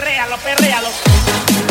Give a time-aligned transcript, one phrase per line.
[0.00, 1.69] perréalo, perréalo.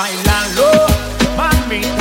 [0.00, 0.86] bailalo,
[1.36, 1.99] mami.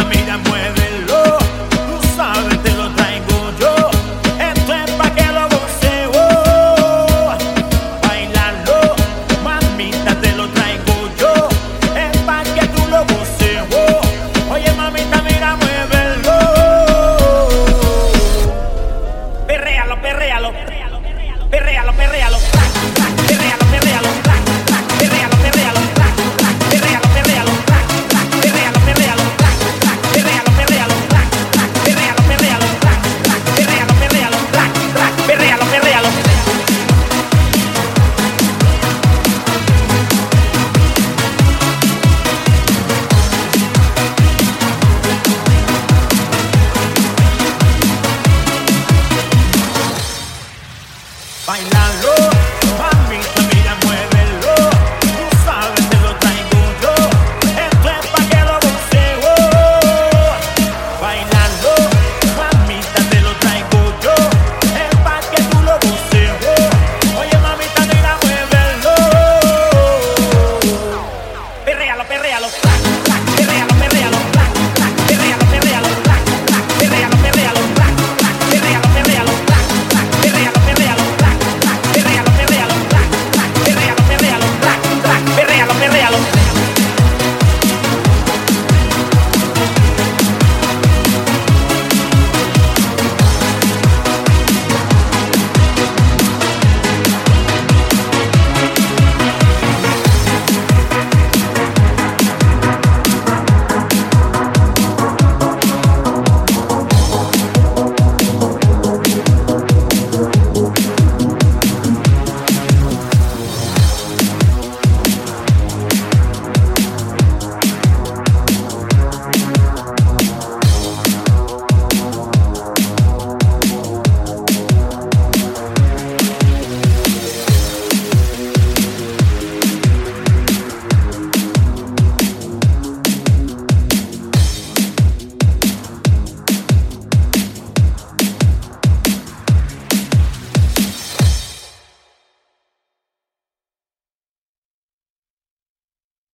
[52.79, 54.18] Mami, tu vida mueve.